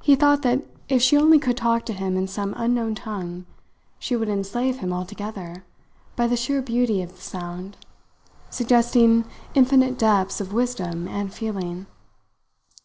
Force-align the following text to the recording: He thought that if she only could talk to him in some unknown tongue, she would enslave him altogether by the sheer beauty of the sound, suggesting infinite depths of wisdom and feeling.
He 0.00 0.14
thought 0.14 0.42
that 0.42 0.62
if 0.88 1.02
she 1.02 1.16
only 1.16 1.40
could 1.40 1.56
talk 1.56 1.84
to 1.86 1.92
him 1.92 2.16
in 2.16 2.28
some 2.28 2.54
unknown 2.56 2.94
tongue, 2.94 3.46
she 3.98 4.14
would 4.14 4.28
enslave 4.28 4.78
him 4.78 4.92
altogether 4.92 5.64
by 6.14 6.28
the 6.28 6.36
sheer 6.36 6.62
beauty 6.62 7.02
of 7.02 7.16
the 7.16 7.20
sound, 7.20 7.76
suggesting 8.48 9.24
infinite 9.52 9.98
depths 9.98 10.40
of 10.40 10.52
wisdom 10.52 11.08
and 11.08 11.34
feeling. 11.34 11.88